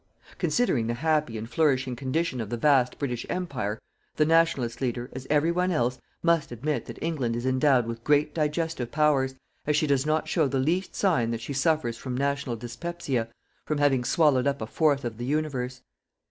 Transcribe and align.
Considering 0.39 0.87
the 0.87 0.95
happy 0.95 1.37
and 1.37 1.47
flourishing 1.47 1.95
condition 1.95 2.41
of 2.41 2.49
the 2.49 2.57
vast 2.57 2.97
British 2.97 3.23
Empire, 3.29 3.79
the 4.15 4.25
Nationalist 4.25 4.81
leader, 4.81 5.11
as 5.13 5.27
every 5.29 5.51
one 5.51 5.69
else, 5.69 5.99
must 6.23 6.51
admit 6.51 6.87
that 6.87 6.97
England 7.03 7.35
is 7.35 7.45
endowed 7.45 7.85
with 7.85 8.03
great 8.03 8.33
digestive 8.33 8.89
powers, 8.91 9.35
as 9.67 9.75
she 9.77 9.85
does 9.85 10.03
not 10.03 10.27
show 10.27 10.47
the 10.47 10.57
least 10.57 10.95
sign 10.95 11.29
that 11.29 11.39
she 11.39 11.53
suffers 11.53 11.97
from 11.97 12.17
national 12.17 12.55
dyspepsia 12.55 13.27
from 13.67 13.77
having 13.77 14.03
swallowed 14.03 14.47
up 14.47 14.59
a 14.59 14.65
fourth 14.65 15.05
of 15.05 15.19
the 15.19 15.25
universe. 15.25 15.83